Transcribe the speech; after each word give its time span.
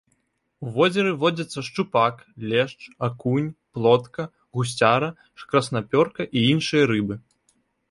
У 0.67 0.71
возеры 0.77 1.11
водзяцца 1.23 1.59
шчупак, 1.67 2.15
лешч, 2.53 2.79
акунь, 3.09 3.49
плотка, 3.77 4.23
гусцяра, 4.59 5.09
краснапёрка 5.51 6.21
і 6.37 6.47
іншыя 6.57 6.83
рыбы. 6.97 7.23